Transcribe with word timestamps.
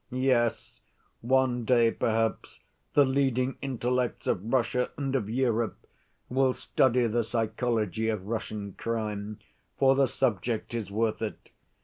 '..."Yes, 0.09 0.81
one 1.21 1.63
day 1.63 1.91
perhaps 1.91 2.59
the 2.95 3.05
leading 3.05 3.59
intellects 3.61 4.25
of 4.25 4.51
Russia 4.51 4.89
and 4.97 5.15
of 5.15 5.29
Europe 5.29 5.77
will 6.27 6.55
study 6.55 7.05
the 7.05 7.23
psychology 7.23 8.09
of 8.09 8.25
Russian 8.25 8.73
crime, 8.73 9.37
for 9.77 9.93
the 9.93 10.07
subject 10.07 10.73
is 10.73 10.89
worth 10.89 11.21
it. 11.21 11.49